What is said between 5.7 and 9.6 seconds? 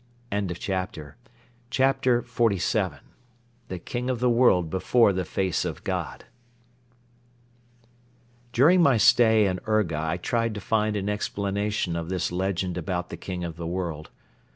GOD During my stay in